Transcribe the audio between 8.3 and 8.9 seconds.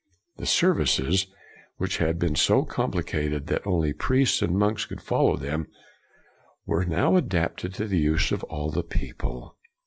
of all the